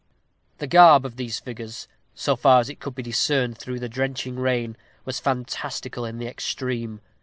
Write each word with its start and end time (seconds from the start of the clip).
The 0.57 0.65
garb 0.65 1.05
of 1.05 1.17
these 1.17 1.39
figures, 1.39 1.87
so 2.15 2.35
far 2.35 2.59
as 2.59 2.69
it 2.71 2.79
could 2.79 2.95
be 2.95 3.03
discerned 3.03 3.59
through 3.59 3.79
the 3.79 3.87
drenching 3.87 4.35
rain, 4.37 4.75
was 5.05 5.19
fantastical 5.19 6.05
in 6.05 6.17
the 6.17 6.25
extreme. 6.25 7.01